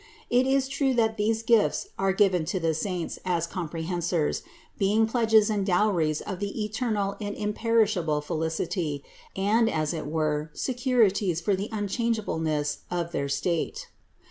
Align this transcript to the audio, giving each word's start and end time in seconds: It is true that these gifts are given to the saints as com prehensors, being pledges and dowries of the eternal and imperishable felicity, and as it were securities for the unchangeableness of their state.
It 0.31 0.47
is 0.47 0.67
true 0.67 0.95
that 0.95 1.17
these 1.17 1.43
gifts 1.43 1.89
are 1.99 2.11
given 2.11 2.43
to 2.45 2.59
the 2.59 2.73
saints 2.73 3.19
as 3.23 3.45
com 3.45 3.69
prehensors, 3.69 4.41
being 4.79 5.05
pledges 5.05 5.47
and 5.51 5.63
dowries 5.63 6.21
of 6.21 6.39
the 6.39 6.63
eternal 6.65 7.15
and 7.21 7.35
imperishable 7.35 8.21
felicity, 8.21 9.03
and 9.35 9.69
as 9.69 9.93
it 9.93 10.07
were 10.07 10.49
securities 10.55 11.39
for 11.39 11.55
the 11.55 11.69
unchangeableness 11.71 12.79
of 12.89 13.11
their 13.11 13.29
state. 13.29 13.89